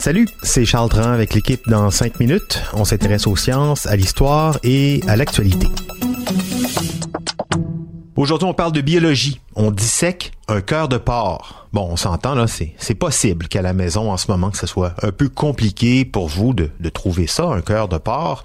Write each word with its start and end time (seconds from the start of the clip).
Salut, 0.00 0.26
c'est 0.42 0.64
Charles 0.64 0.88
Tran 0.88 1.12
avec 1.12 1.34
l'équipe 1.34 1.60
dans 1.68 1.88
5 1.88 2.18
minutes. 2.18 2.60
On 2.72 2.84
s'intéresse 2.84 3.28
aux 3.28 3.36
sciences, 3.36 3.86
à 3.86 3.94
l'histoire 3.94 4.58
et 4.64 5.00
à 5.06 5.14
l'actualité. 5.14 5.68
Aujourd'hui, 8.16 8.48
on 8.48 8.54
parle 8.54 8.72
de 8.72 8.80
biologie. 8.80 9.40
On 9.54 9.70
dissèque 9.70 10.32
un 10.48 10.60
cœur 10.60 10.88
de 10.88 10.96
porc. 10.96 11.68
Bon, 11.72 11.86
on 11.88 11.96
s'entend 11.96 12.34
là, 12.34 12.48
c'est, 12.48 12.74
c'est 12.76 12.96
possible 12.96 13.46
qu'à 13.46 13.62
la 13.62 13.72
maison 13.72 14.10
en 14.10 14.16
ce 14.16 14.28
moment 14.28 14.50
que 14.50 14.58
ce 14.58 14.66
soit 14.66 14.94
un 15.02 15.12
peu 15.12 15.28
compliqué 15.28 16.04
pour 16.04 16.26
vous 16.26 16.54
de, 16.54 16.70
de 16.80 16.88
trouver 16.88 17.28
ça, 17.28 17.44
un 17.44 17.60
cœur 17.60 17.86
de 17.86 17.98
porc 17.98 18.42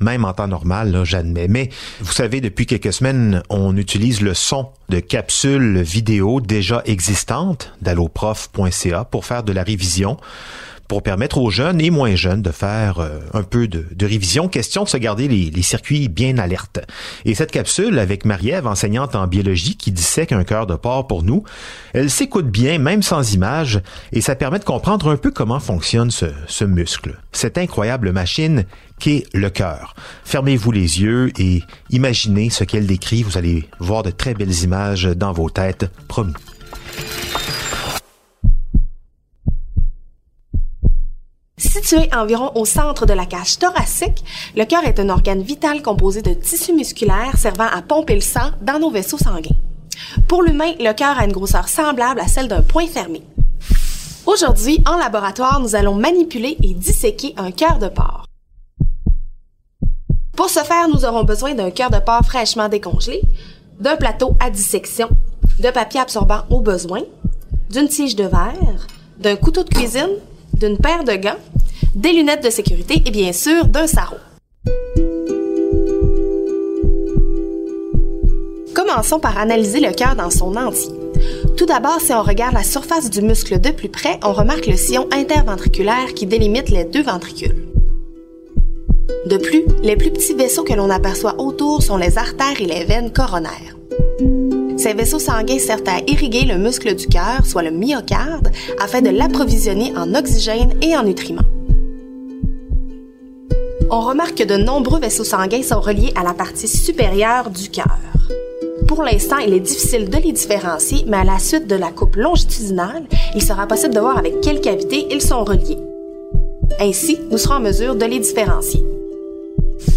même 0.00 0.24
en 0.24 0.32
temps 0.32 0.48
normal, 0.48 1.02
j'admets. 1.04 1.48
Mais 1.48 1.68
vous 2.00 2.12
savez, 2.12 2.40
depuis 2.40 2.66
quelques 2.66 2.92
semaines, 2.92 3.42
on 3.48 3.76
utilise 3.76 4.20
le 4.20 4.34
son 4.34 4.68
de 4.88 4.98
capsules 4.98 5.80
vidéo 5.82 6.40
déjà 6.40 6.82
existantes 6.86 7.72
d'alloprof.ca 7.82 9.04
pour 9.04 9.24
faire 9.24 9.42
de 9.42 9.52
la 9.52 9.62
révision 9.62 10.16
pour 10.90 11.04
permettre 11.04 11.38
aux 11.38 11.50
jeunes 11.50 11.80
et 11.80 11.88
moins 11.88 12.16
jeunes 12.16 12.42
de 12.42 12.50
faire 12.50 12.98
euh, 12.98 13.20
un 13.32 13.44
peu 13.44 13.68
de, 13.68 13.86
révision. 14.04 14.48
Question 14.48 14.82
de 14.82 14.88
se 14.88 14.96
garder 14.96 15.28
les, 15.28 15.62
circuits 15.62 16.08
bien 16.08 16.36
alertes. 16.36 16.80
Et 17.24 17.36
cette 17.36 17.52
capsule, 17.52 18.00
avec 18.00 18.24
Marie-Ève, 18.24 18.66
enseignante 18.66 19.14
en 19.14 19.28
biologie, 19.28 19.76
qui 19.76 19.92
dissèque 19.92 20.32
un 20.32 20.42
cœur 20.42 20.66
de 20.66 20.74
porc 20.74 21.06
pour 21.06 21.22
nous, 21.22 21.44
elle 21.92 22.10
s'écoute 22.10 22.48
bien, 22.48 22.80
même 22.80 23.04
sans 23.04 23.34
image, 23.34 23.80
et 24.10 24.20
ça 24.20 24.34
permet 24.34 24.58
de 24.58 24.64
comprendre 24.64 25.08
un 25.12 25.16
peu 25.16 25.30
comment 25.30 25.60
fonctionne 25.60 26.10
ce, 26.10 26.26
ce 26.48 26.64
muscle. 26.64 27.20
Cette 27.30 27.56
incroyable 27.56 28.10
machine 28.10 28.64
qu'est 28.98 29.26
le 29.32 29.48
cœur. 29.48 29.94
Fermez-vous 30.24 30.72
les 30.72 31.02
yeux 31.02 31.30
et 31.38 31.62
imaginez 31.90 32.50
ce 32.50 32.64
qu'elle 32.64 32.88
décrit. 32.88 33.22
Vous 33.22 33.38
allez 33.38 33.68
voir 33.78 34.02
de 34.02 34.10
très 34.10 34.34
belles 34.34 34.64
images 34.64 35.04
dans 35.04 35.32
vos 35.32 35.50
têtes, 35.50 35.88
promis. 36.08 36.34
Situé 41.90 42.08
environ 42.14 42.52
au 42.54 42.64
centre 42.64 43.04
de 43.04 43.12
la 43.12 43.26
cage 43.26 43.58
thoracique, 43.58 44.22
le 44.54 44.64
cœur 44.64 44.84
est 44.84 45.00
un 45.00 45.08
organe 45.08 45.42
vital 45.42 45.82
composé 45.82 46.22
de 46.22 46.34
tissus 46.34 46.72
musculaires 46.72 47.36
servant 47.36 47.66
à 47.66 47.82
pomper 47.82 48.14
le 48.14 48.20
sang 48.20 48.52
dans 48.62 48.78
nos 48.78 48.92
vaisseaux 48.92 49.18
sanguins. 49.18 49.56
Pour 50.28 50.44
l'humain, 50.44 50.72
le 50.78 50.92
cœur 50.92 51.18
a 51.18 51.24
une 51.24 51.32
grosseur 51.32 51.66
semblable 51.66 52.20
à 52.20 52.28
celle 52.28 52.46
d'un 52.46 52.62
point 52.62 52.86
fermé. 52.86 53.22
Aujourd'hui, 54.24 54.80
en 54.86 54.98
laboratoire, 54.98 55.58
nous 55.58 55.74
allons 55.74 55.96
manipuler 55.96 56.56
et 56.62 56.74
disséquer 56.74 57.34
un 57.36 57.50
cœur 57.50 57.80
de 57.80 57.88
porc. 57.88 58.24
Pour 60.36 60.48
ce 60.48 60.60
faire, 60.60 60.86
nous 60.86 61.04
aurons 61.04 61.24
besoin 61.24 61.54
d'un 61.54 61.72
cœur 61.72 61.90
de 61.90 61.98
porc 61.98 62.24
fraîchement 62.24 62.68
décongelé, 62.68 63.20
d'un 63.80 63.96
plateau 63.96 64.36
à 64.38 64.50
dissection, 64.50 65.08
de 65.58 65.70
papier 65.70 65.98
absorbant 65.98 66.42
au 66.50 66.60
besoin, 66.60 67.00
d'une 67.68 67.88
tige 67.88 68.14
de 68.14 68.26
verre, 68.26 68.86
d'un 69.18 69.34
couteau 69.34 69.64
de 69.64 69.74
cuisine, 69.74 70.20
d'une 70.60 70.76
paire 70.76 71.04
de 71.04 71.14
gants, 71.14 71.38
des 71.94 72.12
lunettes 72.12 72.44
de 72.44 72.50
sécurité 72.50 73.02
et 73.06 73.10
bien 73.10 73.32
sûr 73.32 73.64
d'un 73.66 73.86
sarrau. 73.86 74.18
Commençons 78.74 79.20
par 79.20 79.38
analyser 79.38 79.80
le 79.80 79.92
cœur 79.92 80.14
dans 80.16 80.30
son 80.30 80.54
entier. 80.56 80.92
Tout 81.56 81.66
d'abord, 81.66 82.00
si 82.00 82.12
on 82.12 82.22
regarde 82.22 82.54
la 82.54 82.62
surface 82.62 83.08
du 83.08 83.22
muscle 83.22 83.58
de 83.58 83.70
plus 83.70 83.88
près, 83.88 84.20
on 84.22 84.32
remarque 84.32 84.66
le 84.66 84.76
sillon 84.76 85.08
interventriculaire 85.12 86.12
qui 86.14 86.26
délimite 86.26 86.68
les 86.68 86.84
deux 86.84 87.02
ventricules. 87.02 87.56
De 89.26 89.38
plus, 89.38 89.64
les 89.82 89.96
plus 89.96 90.10
petits 90.10 90.34
vaisseaux 90.34 90.64
que 90.64 90.74
l'on 90.74 90.90
aperçoit 90.90 91.40
autour 91.40 91.82
sont 91.82 91.96
les 91.96 92.18
artères 92.18 92.60
et 92.60 92.66
les 92.66 92.84
veines 92.84 93.12
coronaires. 93.12 93.79
Ces 94.80 94.94
vaisseaux 94.94 95.18
sanguins 95.18 95.58
servent 95.58 95.86
à 95.86 96.00
irriguer 96.06 96.46
le 96.46 96.56
muscle 96.56 96.94
du 96.94 97.06
cœur, 97.06 97.44
soit 97.44 97.62
le 97.62 97.70
myocarde, 97.70 98.50
afin 98.80 99.02
de 99.02 99.10
l'approvisionner 99.10 99.92
en 99.96 100.14
oxygène 100.14 100.72
et 100.82 100.96
en 100.96 101.02
nutriments 101.02 101.44
on 103.90 104.00
remarque 104.00 104.36
que 104.36 104.44
de 104.44 104.56
nombreux 104.56 105.00
vaisseaux 105.00 105.24
sanguins 105.24 105.62
sont 105.62 105.80
reliés 105.80 106.12
à 106.14 106.22
la 106.22 106.32
partie 106.32 106.68
supérieure 106.68 107.50
du 107.50 107.68
cœur. 107.68 107.98
Pour 108.86 109.02
l'instant, 109.02 109.38
il 109.38 109.52
est 109.52 109.60
difficile 109.60 110.08
de 110.08 110.16
les 110.16 110.32
différencier, 110.32 111.04
mais 111.06 111.18
à 111.18 111.24
la 111.24 111.38
suite 111.38 111.66
de 111.66 111.74
la 111.74 111.90
coupe 111.90 112.16
longitudinale, 112.16 113.04
il 113.34 113.42
sera 113.42 113.66
possible 113.66 113.94
de 113.94 114.00
voir 114.00 114.16
avec 114.16 114.40
quelle 114.40 114.60
cavité 114.60 115.06
ils 115.10 115.20
sont 115.20 115.44
reliés. 115.44 115.78
Ainsi, 116.80 117.18
nous 117.30 117.38
serons 117.38 117.56
en 117.56 117.60
mesure 117.60 117.96
de 117.96 118.04
les 118.04 118.20
différencier. 118.20 118.80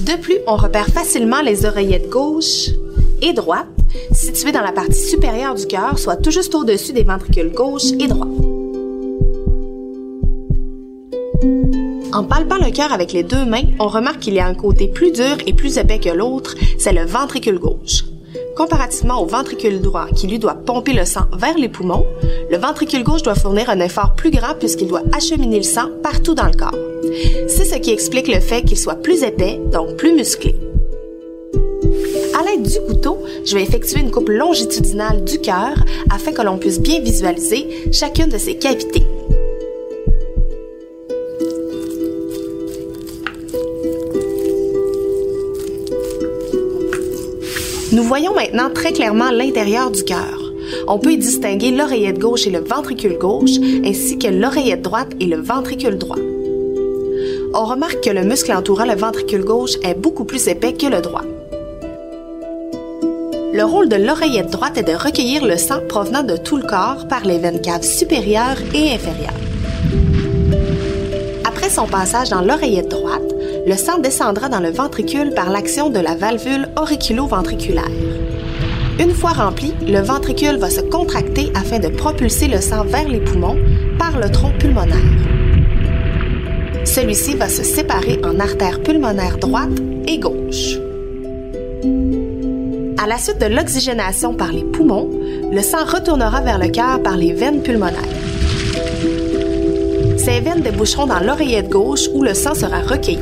De 0.01 0.19
plus, 0.19 0.38
on 0.47 0.55
repère 0.55 0.88
facilement 0.88 1.41
les 1.41 1.65
oreillettes 1.65 2.09
gauche 2.09 2.69
et 3.21 3.33
droite, 3.33 3.67
situées 4.11 4.51
dans 4.51 4.61
la 4.61 4.71
partie 4.71 4.99
supérieure 4.99 5.55
du 5.55 5.66
cœur, 5.66 5.97
soit 5.97 6.17
tout 6.17 6.31
juste 6.31 6.55
au-dessus 6.55 6.94
des 6.94 7.03
ventricules 7.03 7.51
gauche 7.51 7.91
et 7.99 8.07
droite. 8.07 8.29
En 12.13 12.23
palpant 12.23 12.57
le 12.63 12.71
cœur 12.71 12.94
avec 12.94 13.11
les 13.11 13.23
deux 13.23 13.44
mains, 13.44 13.63
on 13.79 13.88
remarque 13.88 14.19
qu'il 14.19 14.35
y 14.35 14.39
a 14.39 14.45
un 14.45 14.53
côté 14.53 14.88
plus 14.88 15.11
dur 15.11 15.38
et 15.47 15.53
plus 15.53 15.77
épais 15.77 15.99
que 15.99 16.09
l'autre, 16.09 16.55
c'est 16.77 16.94
le 16.94 17.05
ventricule 17.05 17.57
gauche. 17.57 18.03
Comparativement 18.55 19.19
au 19.21 19.25
ventricule 19.25 19.81
droit 19.81 20.07
qui 20.15 20.27
lui 20.27 20.38
doit 20.38 20.53
pomper 20.53 20.94
le 20.94 21.05
sang 21.05 21.25
vers 21.35 21.57
les 21.57 21.69
poumons, 21.69 22.05
le 22.51 22.57
ventricule 22.57 23.03
gauche 23.03 23.23
doit 23.23 23.33
fournir 23.33 23.69
un 23.69 23.79
effort 23.79 24.13
plus 24.13 24.29
grand 24.29 24.53
puisqu'il 24.59 24.88
doit 24.88 25.01
acheminer 25.11 25.57
le 25.57 25.63
sang 25.63 25.89
partout 26.03 26.35
dans 26.35 26.45
le 26.45 26.53
corps. 26.53 26.77
C'est 27.47 27.65
ce 27.65 27.75
qui 27.75 27.91
explique 27.91 28.27
le 28.27 28.39
fait 28.39 28.61
qu'il 28.61 28.77
soit 28.77 29.01
plus 29.01 29.23
épais, 29.23 29.59
donc 29.71 29.97
plus 29.97 30.13
musclé. 30.13 30.55
À 32.43 32.45
l'aide 32.45 32.63
du 32.63 32.79
couteau, 32.81 33.19
je 33.45 33.55
vais 33.55 33.63
effectuer 33.63 34.01
une 34.01 34.11
coupe 34.11 34.27
longitudinale 34.27 35.23
du 35.23 35.39
cœur 35.39 35.75
afin 36.11 36.31
que 36.33 36.41
l'on 36.41 36.57
puisse 36.57 36.79
bien 36.79 36.99
visualiser 36.99 37.67
chacune 37.91 38.27
de 38.27 38.37
ses 38.37 38.55
cavités. 38.55 39.05
Nous 47.91 48.03
voyons 48.03 48.33
maintenant 48.33 48.69
très 48.73 48.91
clairement 48.91 49.31
l'intérieur 49.31 49.91
du 49.91 50.03
cœur. 50.03 50.41
On 50.87 50.99
peut 50.99 51.13
y 51.13 51.17
distinguer 51.17 51.71
l'oreillette 51.71 52.19
gauche 52.19 52.47
et 52.47 52.51
le 52.51 52.59
ventricule 52.59 53.17
gauche, 53.17 53.57
ainsi 53.85 54.17
que 54.17 54.27
l'oreillette 54.27 54.81
droite 54.81 55.11
et 55.19 55.27
le 55.27 55.37
ventricule 55.37 55.97
droit. 55.97 56.19
On 57.53 57.65
remarque 57.65 58.03
que 58.03 58.09
le 58.09 58.23
muscle 58.23 58.51
entourant 58.51 58.85
le 58.85 58.95
ventricule 58.95 59.45
gauche 59.45 59.77
est 59.83 59.95
beaucoup 59.95 60.25
plus 60.25 60.47
épais 60.47 60.73
que 60.73 60.87
le 60.87 60.99
droit. 60.99 61.23
Le 63.53 63.63
rôle 63.65 63.87
de 63.87 63.97
l'oreillette 63.97 64.49
droite 64.49 64.79
est 64.79 64.83
de 64.83 64.95
recueillir 64.95 65.45
le 65.45 65.57
sang 65.57 65.79
provenant 65.87 66.23
de 66.23 66.35
tout 66.35 66.57
le 66.57 66.63
corps 66.63 67.07
par 67.07 67.23
les 67.23 67.37
veines 67.37 67.61
caves 67.61 67.83
supérieures 67.83 68.57
et 68.73 68.91
inférieures. 68.95 69.37
Après 71.45 71.69
son 71.69 71.85
passage 71.85 72.29
dans 72.29 72.41
l'oreillette 72.41 72.89
droite, 72.89 73.21
le 73.67 73.75
sang 73.75 73.99
descendra 73.99 74.49
dans 74.49 74.59
le 74.59 74.71
ventricule 74.71 75.35
par 75.35 75.51
l'action 75.51 75.91
de 75.91 75.99
la 75.99 76.15
valvule 76.15 76.67
auriculo-ventriculaire. 76.77 77.91
Une 78.99 79.13
fois 79.13 79.33
rempli, 79.33 79.75
le 79.85 79.99
ventricule 79.99 80.57
va 80.57 80.71
se 80.71 80.81
contracter 80.81 81.51
afin 81.53 81.77
de 81.77 81.89
propulser 81.89 82.47
le 82.47 82.59
sang 82.59 82.85
vers 82.85 83.07
les 83.07 83.19
poumons 83.19 83.59
par 83.99 84.17
le 84.17 84.31
tronc 84.31 84.53
pulmonaire. 84.57 84.97
Celui-ci 86.85 87.35
va 87.35 87.49
se 87.49 87.63
séparer 87.63 88.19
en 88.25 88.39
artères 88.39 88.81
pulmonaires 88.81 89.37
droite 89.37 89.79
et 90.07 90.17
gauche. 90.17 90.79
À 93.03 93.05
la 93.05 93.17
suite 93.17 93.41
de 93.41 93.47
l'oxygénation 93.47 94.33
par 94.33 94.53
les 94.53 94.63
poumons, 94.63 95.09
le 95.51 95.61
sang 95.61 95.83
retournera 95.83 96.39
vers 96.39 96.57
le 96.57 96.69
cœur 96.69 97.03
par 97.03 97.17
les 97.17 97.33
veines 97.33 97.61
pulmonaires. 97.61 97.99
Ces 100.17 100.39
veines 100.39 100.61
déboucheront 100.61 101.05
dans 101.05 101.19
l'oreillette 101.19 101.67
gauche 101.67 102.07
où 102.13 102.23
le 102.23 102.33
sang 102.33 102.55
sera 102.55 102.79
recueilli. 102.79 103.19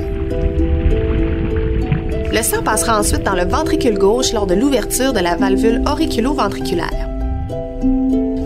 Le 2.32 2.44
sang 2.44 2.62
passera 2.62 3.00
ensuite 3.00 3.24
dans 3.24 3.34
le 3.34 3.46
ventricule 3.46 3.98
gauche 3.98 4.34
lors 4.34 4.46
de 4.46 4.54
l'ouverture 4.54 5.14
de 5.14 5.20
la 5.20 5.36
valvule 5.36 5.82
auriculo-ventriculaire. 5.88 7.10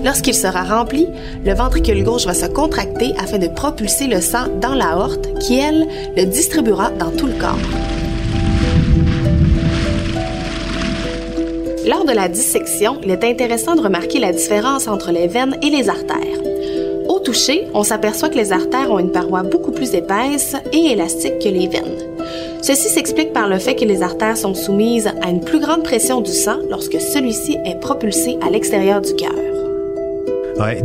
Lorsqu'il 0.06 0.36
sera 0.36 0.64
rempli, 0.64 1.10
le 1.46 1.54
ventricule 1.54 2.02
gauche 2.06 2.26
va 2.26 2.34
se 2.34 2.46
contracter 2.46 3.14
afin 3.20 3.40
de 3.40 3.48
propulser 3.48 4.08
le 4.08 4.22
sang 4.22 4.48
dans 4.62 4.74
l'aorte 4.74 5.38
qui, 5.40 5.60
elle, 5.60 5.86
le 6.16 6.24
distribuera 6.24 6.92
dans 6.92 7.12
tout 7.12 7.28
le 7.28 7.34
corps. 7.34 8.05
Lors 11.88 12.04
de 12.04 12.14
la 12.14 12.28
dissection, 12.28 12.98
il 13.04 13.12
est 13.12 13.24
intéressant 13.24 13.76
de 13.76 13.82
remarquer 13.82 14.18
la 14.18 14.32
différence 14.32 14.88
entre 14.88 15.12
les 15.12 15.28
veines 15.28 15.56
et 15.62 15.70
les 15.70 15.88
artères. 15.88 16.42
Au 17.08 17.20
toucher, 17.20 17.68
on 17.76 17.84
s'aperçoit 17.84 18.30
que 18.30 18.38
les 18.38 18.52
artères 18.52 18.90
ont 18.90 18.98
une 18.98 19.12
paroi 19.12 19.44
beaucoup 19.44 19.72
plus 19.72 19.94
épaisse 19.94 20.56
et 20.74 20.92
élastique 20.92 21.38
que 21.38 21.50
les 21.50 21.68
veines. 21.68 22.00
Ceci 22.64 22.90
s'explique 22.90 23.34
par 23.34 23.48
le 23.48 23.60
fait 23.60 23.76
que 23.76 23.86
les 23.86 24.02
artères 24.02 24.38
sont 24.38 24.56
soumises 24.56 25.12
à 25.22 25.30
une 25.30 25.42
plus 25.42 25.60
grande 25.60 25.84
pression 25.84 26.22
du 26.22 26.32
sang 26.32 26.58
lorsque 26.72 27.00
celui-ci 27.00 27.58
est 27.64 27.80
propulsé 27.80 28.40
à 28.42 28.50
l'extérieur 28.50 29.02
du 29.02 29.14
cœur. 29.14 29.36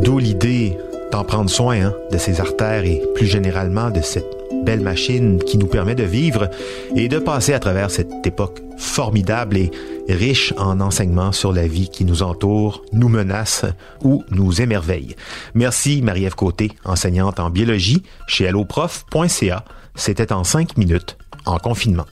D'où 0.03 0.19
l'idée 0.19 0.77
d'en 1.13 1.25
prendre 1.25 1.49
soin 1.49 1.81
hein, 1.81 1.95
de 2.13 2.19
ces 2.19 2.41
artères 2.41 2.85
et 2.85 3.03
plus 3.15 3.27
généralement 3.27 3.91
de 3.91 4.03
cette 4.03 4.40
belle 4.65 4.81
machine 4.81 5.43
qui 5.43 5.59
nous 5.59 5.67
permet 5.67 5.95
de 5.95 6.05
vivre 6.05 6.51
et 6.97 7.09
de 7.09 7.19
passer 7.19 7.55
à 7.55 7.59
travers 7.59 7.91
cette 7.91 8.27
époque 8.27 8.61
formidable 8.77 9.57
et 9.57 9.71
riche 10.09 10.55
en 10.57 10.81
enseignements 10.81 11.33
sur 11.33 11.53
la 11.53 11.67
vie 11.67 11.89
qui 11.89 12.05
nous 12.05 12.23
entoure, 12.23 12.83
nous 12.93 13.09
menace 13.09 13.65
ou 14.03 14.25
nous 14.31 14.61
émerveille. 14.61 15.15
Merci 15.55 16.03
Marie-Ève 16.03 16.35
Côté, 16.35 16.73
enseignante 16.85 17.41
en 17.41 17.51
biologie 17.51 18.03
chez 18.27 18.49
alloprof.ca. 18.49 19.65
C'était 19.95 20.33
en 20.33 20.45
cinq 20.45 20.77
minutes 20.77 21.17
en 21.47 21.59
confinement. 21.59 22.07